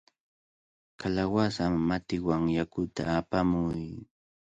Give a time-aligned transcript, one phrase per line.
[0.99, 3.81] ¡Kalawasa matiwan yakuta apamuy!